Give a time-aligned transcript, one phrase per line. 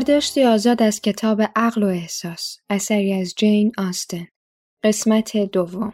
[0.00, 4.26] برداشتی آزاد از کتاب عقل و احساس اثری از جین آستن.
[4.84, 5.92] قسمت دوم.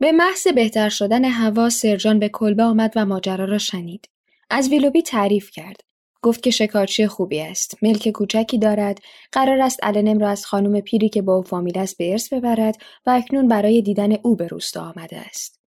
[0.00, 4.08] به محض بهتر شدن هوا سرجان به کلبه آمد و ماجرا را شنید.
[4.50, 5.76] از ویلوبی تعریف کرد.
[6.22, 7.76] گفت که شکارچی خوبی است.
[7.82, 8.98] ملک کوچکی دارد.
[9.32, 12.76] قرار است النم را از خانم پیری که با او فامیل است به ارث ببرد
[13.06, 15.60] و اکنون برای دیدن او به روستا آمده است.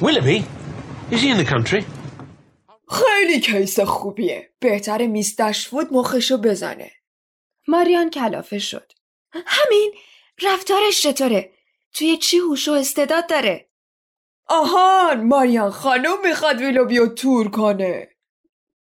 [0.00, 0.42] Willoughby?
[1.12, 1.99] Is he in?
[2.90, 4.50] خیلی کیس خوبیه.
[4.60, 6.90] بهتر میستش فود مخشو بزنه.
[7.68, 8.92] ماریان کلافه شد.
[9.46, 9.94] همین؟
[10.42, 11.52] رفتارش چطوره؟
[11.92, 13.70] توی چی هوش و استعداد داره؟
[14.46, 15.20] آهان!
[15.24, 18.08] ماریان خانم می‌خواد ویلوبی رو تور کنه.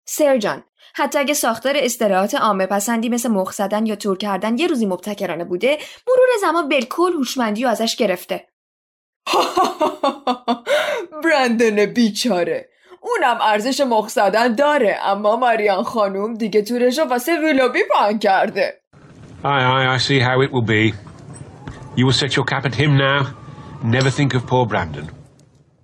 [0.05, 0.63] سرجان
[0.95, 5.43] حتی اگه ساختار استراحات عامه پسندی مثل مخ زدن یا تور کردن یه روزی مبتکرانه
[5.43, 8.47] بوده مرور زمان بالکل هوشمندی و ازش گرفته.
[11.23, 12.72] برندن بیچاره.
[13.03, 18.79] اونم ارزش مخ زدن داره اما ماریان خانوم دیگه تورش رو واسه ویلوبی پان کرده
[19.43, 20.83] Aye, aye, I see how it will be.
[21.97, 23.19] You will set your cap at him now.
[23.83, 25.07] Never think of poor Brandon.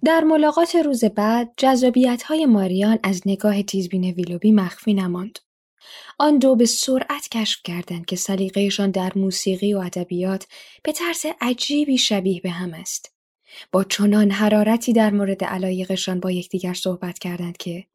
[0.05, 5.39] در ملاقات روز بعد جذابیت های ماریان از نگاه تیزبین ویلوبی مخفی نماند.
[6.19, 10.47] آن دو به سرعت کشف کردند که سلیقه‌شان در موسیقی و ادبیات
[10.83, 13.18] به طرز عجیبی شبیه به هم است.
[13.71, 17.85] با چنان حرارتی در مورد علایقشان با یکدیگر صحبت کردند که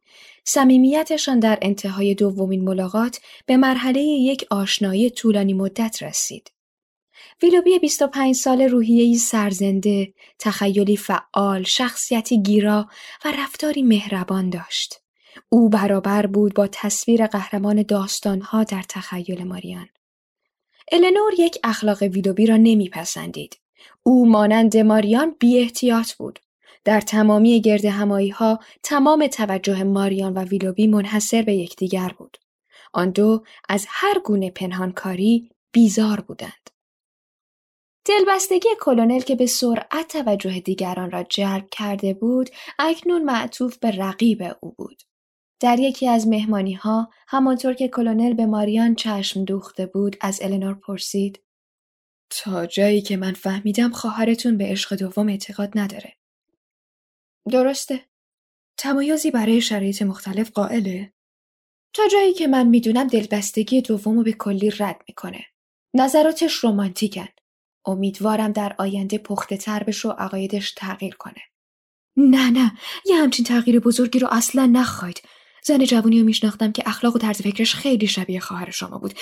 [0.43, 6.51] صمیمیتشان در انتهای دومین ملاقات به مرحله یک آشنایی طولانی مدت رسید.
[7.43, 12.87] ویلوبی 25 سال روحیه‌ای سرزنده، تخیلی فعال، شخصیتی گیرا
[13.25, 15.01] و رفتاری مهربان داشت.
[15.49, 19.87] او برابر بود با تصویر قهرمان داستانها در تخیل ماریان.
[20.91, 23.57] النور یک اخلاق ویلوبی را نمیپسندید.
[24.07, 26.39] او مانند ماریان بی احتیاط بود.
[26.83, 32.37] در تمامی گرد همایی ها تمام توجه ماریان و ویلوبی منحصر به یکدیگر بود.
[32.93, 36.69] آن دو از هر گونه پنهانکاری بیزار بودند.
[38.05, 42.49] دلبستگی کلونل که به سرعت توجه دیگران را جلب کرده بود
[42.79, 45.01] اکنون معطوف به رقیب او بود.
[45.59, 50.73] در یکی از مهمانی ها همانطور که کلونل به ماریان چشم دوخته بود از النور
[50.73, 51.44] پرسید
[52.37, 56.13] تا جایی که من فهمیدم خواهرتون به عشق دوم اعتقاد نداره.
[57.51, 58.05] درسته.
[58.77, 61.13] تمایزی برای شرایط مختلف قائله.
[61.93, 65.45] تا جایی که من می‌دونم دلبستگی دوم رو به کلی رد می‌کنه.
[65.93, 67.27] نظراتش رومانتیکن.
[67.85, 71.41] امیدوارم در آینده پخته تر بشه و عقایدش تغییر کنه.
[72.17, 72.71] نه نه
[73.05, 75.21] یه همچین تغییر بزرگی رو اصلا نخواید.
[75.63, 79.13] زن جوانی رو میشناختم که اخلاق و طرز فکرش خیلی شبیه خواهر شما بود.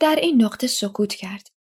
[0.00, 1.57] در این نقطه سکوت کرد.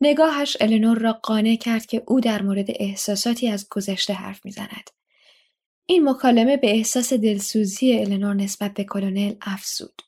[0.00, 4.90] نگاهش النور را قانع کرد که او در مورد احساساتی از گذشته حرف می‌زند.
[5.86, 10.02] این مکالمه به احساس دلسوزی النور نسبت به کلونل افزود.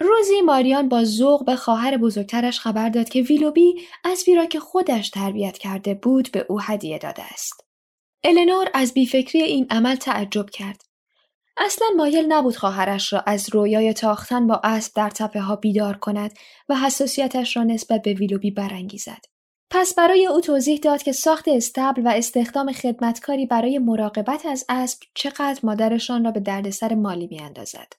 [0.00, 3.74] روزی ماریان با ذوق به خواهر بزرگترش خبر داد که ویلوبی
[4.04, 7.64] از را که خودش تربیت کرده بود به او هدیه داده است.
[8.24, 10.91] النور از بیفکری این عمل تعجب کرد.
[11.56, 16.32] اصلا مایل نبود خواهرش را از رویای تاختن با اسب در تپه ها بیدار کند
[16.68, 19.24] و حساسیتش را نسبت به ویلوبی برانگیزد.
[19.70, 25.02] پس برای او توضیح داد که ساخت استبل و استخدام خدمتکاری برای مراقبت از اسب
[25.14, 27.92] چقدر مادرشان را به دردسر مالی میاندازد.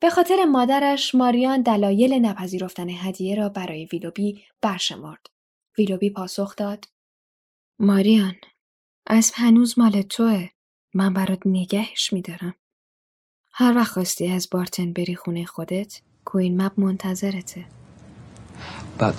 [0.00, 5.26] به خاطر مادرش ماریان دلایل نپذیرفتن هدیه را برای ویلوبی برشمرد.
[5.78, 6.84] ویلوبی پاسخ داد:
[7.78, 8.34] ماریان،
[9.06, 10.48] اسب هنوز مال توه.
[10.94, 12.54] من برات نگهش میدارم.
[13.62, 17.64] هر وقت خواستی از بارتن بری خونه خودت کوین مپ منتظرته
[18.98, 19.14] But,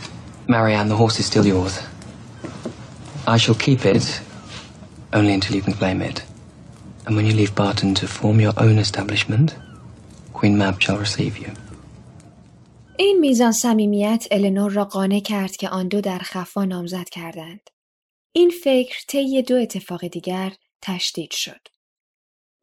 [0.48, 1.74] Marianne, the horse is still yours.
[3.28, 4.22] I shall keep it
[5.14, 6.18] only until you can claim it.
[7.06, 9.50] And when you leave Barton to form your own establishment,
[10.38, 11.52] Queen Mab shall receive you.
[12.98, 17.70] این میزان صمیمیت النور را قانع کرد که آن دو در خفا نامزد کردند.
[18.32, 21.68] این فکر طی دو اتفاق دیگر تشدید شد.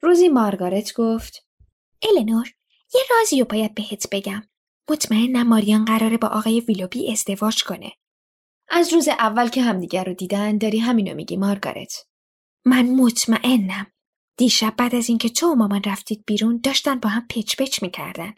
[0.01, 1.48] روزی مارگارت گفت
[2.03, 2.49] النور
[2.95, 4.43] یه رازی رو باید بهت بگم.
[4.91, 7.93] مطمئنم ماریان قراره با آقای ویلوبی ازدواج کنه.
[8.69, 12.06] از روز اول که همدیگر رو دیدن داری همینو میگی مارگارت.
[12.65, 13.87] من مطمئنم.
[14.37, 18.35] دیشب بعد از اینکه تو و مامان رفتید بیرون داشتن با هم پچ پچ می‌کردن.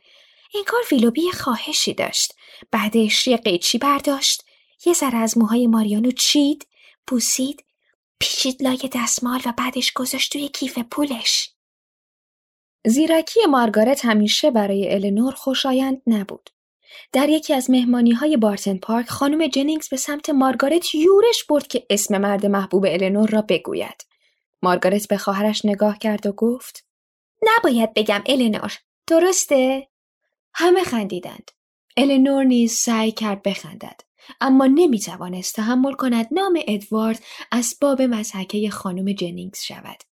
[0.67, 2.35] کار ویلوبی خواهشی داشت.
[2.71, 4.45] بعدش یه قیچی برداشت.
[4.87, 6.69] یه ذره از موهای ماریانو چید.
[7.07, 7.65] بوسید.
[8.21, 11.51] پیچید لای دستمال و بعدش گذاشت توی کیف پولش.
[12.87, 16.51] زیرکی مارگارت همیشه برای النور خوشایند نبود.
[17.13, 21.87] در یکی از مهمانی های بارتن پارک خانم جنینگز به سمت مارگارت یورش برد که
[21.91, 24.07] اسم مرد محبوب النور را بگوید.
[24.63, 26.87] مارگارت به خواهرش نگاه کرد و گفت
[27.43, 28.73] نباید بگم النور.
[29.07, 29.89] درسته؟
[30.55, 31.51] همه خندیدند.
[31.97, 34.01] النور نیز سعی کرد بخندد.
[34.41, 37.23] اما نمی توانست تحمل کند نام ادوارد
[37.53, 40.10] اسباب مزحکه خانم جنینگز شود.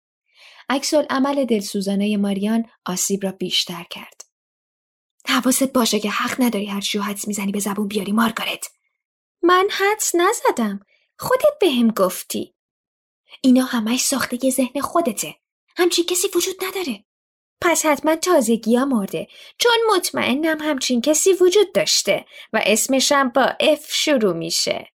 [0.70, 4.22] عکس عمل دلسوزانه ماریان آسیب را بیشتر کرد.
[5.28, 8.68] حواست باشه که حق نداری هر چیو حدس می‌زنی به زبون بیاری مارگارت.
[9.42, 10.80] من حدس نزدم.
[11.20, 12.56] خودت بهم گفتی.
[13.42, 15.36] اینا همش ساخته ذهن خودته.
[15.78, 17.04] همچین کسی وجود نداره.
[17.62, 19.28] پس حتما تازگی ها مرده
[19.58, 24.92] چون مطمئنم همچین کسی وجود داشته و اسمشم با F شروع میشه.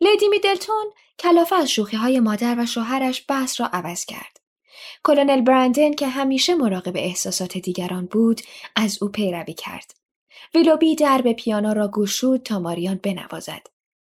[0.00, 4.37] لیدی میدلتون کلافه از شوخی های مادر و شوهرش بحث را عوض کرد.
[5.04, 8.40] کلونل برندن که همیشه مراقب احساسات دیگران بود
[8.76, 9.94] از او پیروی کرد.
[10.54, 13.66] ویلوبی درب پیانو را گشود تا ماریان بنوازد.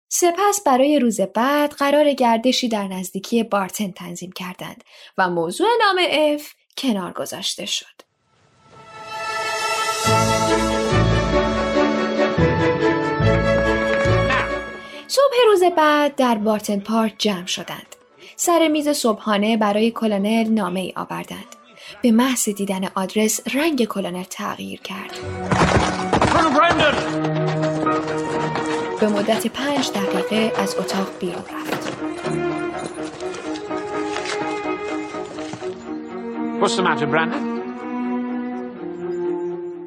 [0.08, 4.84] سپس برای روز بعد قرار گردشی در نزدیکی بارتن تنظیم کردند
[5.18, 7.86] و موضوع نام اف کنار گذاشته شد.
[15.08, 17.95] صبح روز بعد در بارتن پارک جمع شدند.
[18.36, 21.56] سر میز صبحانه برای کلونل نامه ای آوردند.
[22.02, 25.18] به محض دیدن آدرس رنگ کلونل تغییر کرد.
[29.00, 31.92] به مدت پنج دقیقه از اتاق بیرون رفت.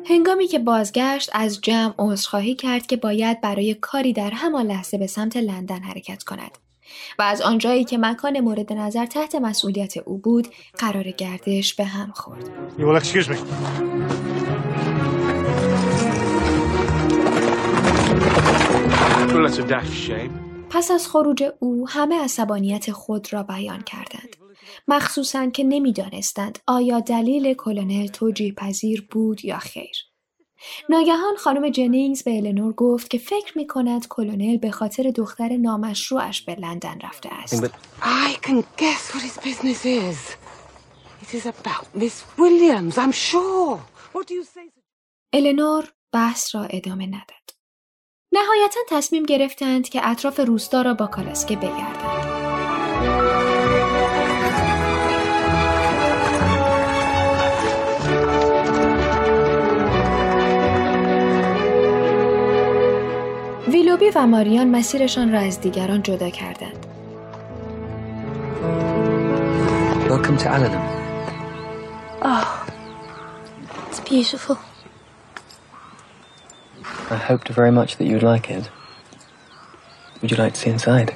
[0.09, 5.07] هنگامی که بازگشت از جمع عذرخواهی کرد که باید برای کاری در همان لحظه به
[5.07, 6.57] سمت لندن حرکت کند
[7.19, 10.47] و از آنجایی که مکان مورد نظر تحت مسئولیت او بود
[10.77, 12.49] قرار گردش به هم خورد.
[20.69, 24.35] پس از خروج او همه عصبانیت خود را بیان کردند.
[24.87, 30.08] مخصوصا که نمی‌دانستند آیا دلیل کلونل توجیه پذیر بود یا خیر.
[30.89, 36.41] ناگهان خانم جنینگز به النور گفت که فکر می کند کلونل به خاطر دختر نامشروعش
[36.41, 37.65] به لندن رفته است.
[38.01, 40.35] I can guess what his business is.
[41.23, 43.79] It is about Miss Williams, I'm sure.
[44.13, 44.71] What do you say?
[45.33, 47.49] النور بحث را ادامه نداد.
[48.31, 52.18] نهایتا تصمیم گرفتند که اطراف روستا را با کالاسکه بگردند.
[63.89, 66.85] ویلوبی و ماریان مسیرشان را از دیگران جدا کردند.
[70.09, 70.85] welcome to Allenham.
[73.87, 74.57] It's beautiful.
[77.15, 78.65] I hoped very much that you would like it.
[80.19, 81.09] Would you like to see inside?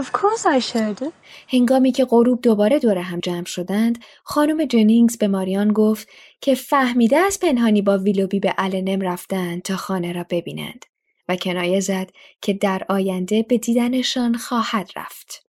[0.00, 1.12] Of course I should.
[1.48, 6.08] هنگامی که غروب دوباره دور هم جمع شدند، خانم جنینگز به ماریان گفت
[6.40, 10.91] که فهمیده از پنهانی با ویلوبی به النم رفتند تا خانه را ببینند
[11.28, 12.10] و کنایه زد
[12.40, 15.46] که در آینده به دیدنشان خواهد رفت.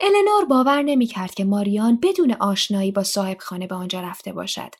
[0.00, 4.74] النور باور نمی کرد که ماریان بدون آشنایی با صاحب خانه به آنجا رفته باشد.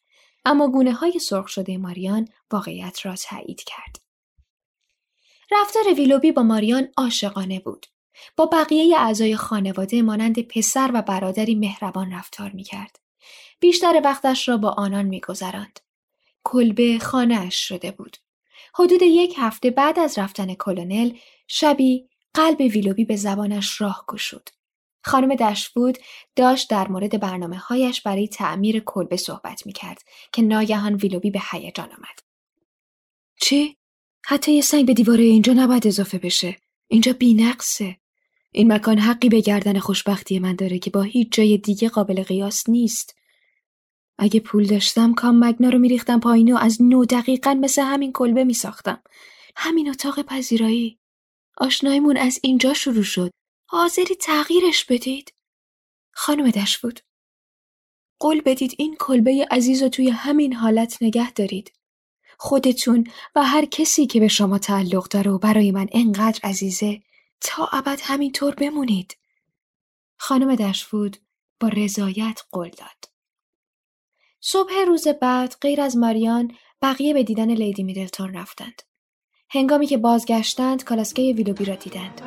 [0.45, 3.97] اما گونه های سرخ شده ماریان واقعیت را تایید کرد.
[5.51, 7.87] رفتار ویلوبی با ماریان عاشقانه بود.
[8.37, 12.99] با بقیه اعضای خانواده مانند پسر و برادری مهربان رفتار می کرد.
[13.61, 15.81] بیشتر وقتش را با آنان می گذراند.
[16.45, 18.17] کلبه خانهاش شده بود.
[18.79, 21.11] حدود یک هفته بعد از رفتن کلونل
[21.49, 24.51] شبی قلب ویلوبی به زبانش راه گشود.
[25.05, 25.99] خانم دشفود
[26.37, 30.03] داشت در مورد برنامه هایش برای تعمیر کلبه صحبت می کرد
[30.33, 32.21] که ناگهان ویلوبی به هیجان آمد.
[33.41, 33.77] چی؟
[34.25, 36.57] حتی یه سنگ به دیواره اینجا نباید اضافه بشه.
[36.89, 37.97] اینجا بینقصه.
[38.53, 42.69] این مکان حقی به گردن خوشبختی من داره که با هیچ جای دیگه قابل قیاس
[42.69, 43.16] نیست.
[44.19, 48.45] اگه پول داشتم کام مگنا رو میریختم پایین و از نو دقیقا مثل همین کلبه
[48.45, 49.03] میساختم.
[49.57, 50.99] همین اتاق پذیرایی.
[51.59, 53.31] آشنایمون از اینجا شروع شد.
[53.69, 55.33] حاضری تغییرش بدید؟
[56.13, 57.01] خانم دشفود.
[58.19, 61.73] قول بدید این کلبه عزیز رو توی همین حالت نگه دارید.
[62.39, 67.03] خودتون و هر کسی که به شما تعلق داره و برای من انقدر عزیزه
[67.41, 69.17] تا ابد همینطور بمونید.
[70.17, 71.17] خانم دشفود
[71.61, 73.16] با رضایت قول داد.
[74.41, 76.53] صبح روز بعد غیر از ماریان
[76.83, 78.83] بقیه به دیدن لیدی میدلتون رفتند.
[79.51, 82.21] هنگامی که بازگشتند کالاسکه ویلوبی را دیدند.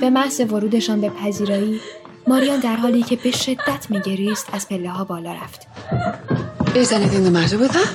[0.00, 1.80] به محض ورودشان به پذیرایی
[2.26, 5.66] ماریان در حالی که به شدت میگریست از پله ها بالا رفت.
[6.74, 7.88] Is anything the matter with her?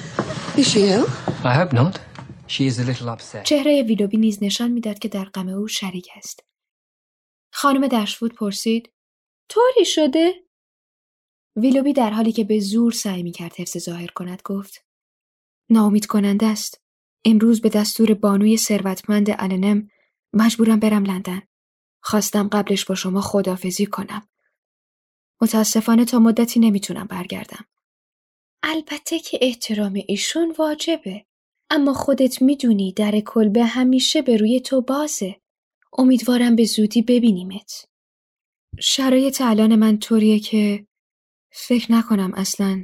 [0.58, 1.06] Is she ill?
[1.44, 2.00] I hope not.
[2.48, 3.44] She is a little upset.
[3.44, 6.44] چهره ویلوبی نیز نشان می‌داد که در غم او شریک است.
[7.52, 8.94] خانم دشفود پرسید
[9.50, 10.34] طوری شده؟
[11.56, 14.86] ویلوبی در حالی که به زور سعی می‌کرد حفظ ظاهر کند گفت
[15.70, 16.82] ناامید کننده است.
[17.26, 19.90] امروز به دستور بانوی ثروتمند النم
[20.34, 21.42] مجبورم برم لندن.
[22.04, 24.28] خواستم قبلش با شما خدافزی کنم.
[25.42, 27.66] متاسفانه تا مدتی نمی‌تونم برگردم.
[28.64, 31.26] البته که احترام ایشون واجبه.
[31.70, 35.36] اما خودت می‌دونی در کلبه همیشه به روی تو بازه.
[35.98, 37.86] امیدوارم به زودی ببینیمت.
[38.80, 40.86] شرایط الان من طوریه که
[41.54, 42.84] فکر نکنم اصلا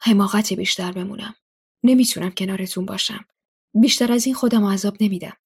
[0.00, 1.34] حماقتی بیشتر بمونم.
[1.82, 3.24] نمی‌تونم کنارتون باشم.
[3.74, 5.36] بیشتر از این خودم عذاب نمیدم.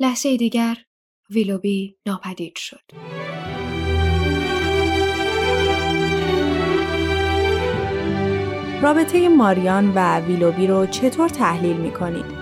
[0.00, 0.76] لحظه دیگر
[1.30, 2.80] ویلوبی ناپدید شد.
[8.82, 12.38] رابطه ماریان و ویلوبی رو چطور تحلیل می کنید؟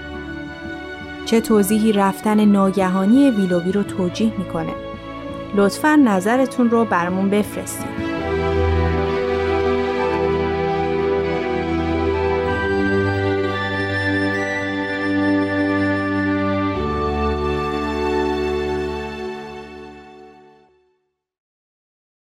[1.27, 4.75] چه توضیحی رفتن ناگهانی ویلوبی رو توجیه می‌کنه؟
[5.55, 8.16] لطفا نظرتون رو برامون بفرستید.